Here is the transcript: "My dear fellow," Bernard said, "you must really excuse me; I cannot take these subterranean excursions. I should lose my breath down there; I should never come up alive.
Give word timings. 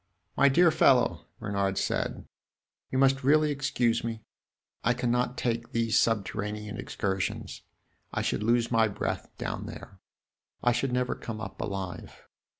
"My 0.35 0.49
dear 0.49 0.71
fellow," 0.71 1.27
Bernard 1.39 1.77
said, 1.77 2.25
"you 2.89 2.97
must 2.97 3.23
really 3.23 3.51
excuse 3.51 4.03
me; 4.03 4.23
I 4.83 4.95
cannot 4.95 5.37
take 5.37 5.73
these 5.73 5.95
subterranean 5.95 6.77
excursions. 6.79 7.61
I 8.11 8.23
should 8.23 8.41
lose 8.41 8.71
my 8.71 8.87
breath 8.87 9.29
down 9.37 9.67
there; 9.67 9.99
I 10.63 10.71
should 10.71 10.91
never 10.91 11.13
come 11.13 11.39
up 11.39 11.61
alive. 11.61 12.23